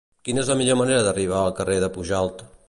[0.27, 2.43] Quina és la millor manera d'arribar al carrer de Pujalt?